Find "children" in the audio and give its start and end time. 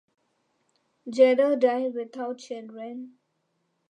2.39-3.19